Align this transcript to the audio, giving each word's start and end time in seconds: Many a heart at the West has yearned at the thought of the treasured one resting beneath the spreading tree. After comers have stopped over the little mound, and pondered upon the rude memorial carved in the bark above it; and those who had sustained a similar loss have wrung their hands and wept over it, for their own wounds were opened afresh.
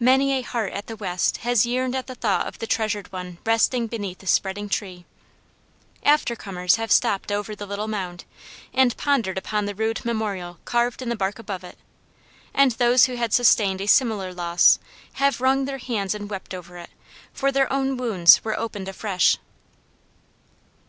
Many 0.00 0.32
a 0.32 0.42
heart 0.42 0.72
at 0.72 0.88
the 0.88 0.96
West 0.96 1.36
has 1.36 1.64
yearned 1.64 1.94
at 1.94 2.08
the 2.08 2.16
thought 2.16 2.48
of 2.48 2.58
the 2.58 2.66
treasured 2.66 3.12
one 3.12 3.38
resting 3.46 3.86
beneath 3.86 4.18
the 4.18 4.26
spreading 4.26 4.68
tree. 4.68 5.04
After 6.02 6.34
comers 6.34 6.74
have 6.82 6.90
stopped 6.90 7.30
over 7.30 7.54
the 7.54 7.64
little 7.64 7.86
mound, 7.86 8.24
and 8.74 8.96
pondered 8.96 9.38
upon 9.38 9.66
the 9.66 9.74
rude 9.76 10.04
memorial 10.04 10.58
carved 10.64 11.00
in 11.00 11.10
the 11.10 11.14
bark 11.14 11.38
above 11.38 11.62
it; 11.62 11.78
and 12.52 12.72
those 12.72 13.04
who 13.04 13.14
had 13.14 13.32
sustained 13.32 13.80
a 13.80 13.86
similar 13.86 14.34
loss 14.34 14.80
have 15.12 15.40
wrung 15.40 15.64
their 15.64 15.78
hands 15.78 16.12
and 16.12 16.28
wept 16.28 16.54
over 16.54 16.76
it, 16.76 16.90
for 17.32 17.52
their 17.52 17.72
own 17.72 17.96
wounds 17.96 18.42
were 18.42 18.58
opened 18.58 18.88
afresh. 18.88 19.38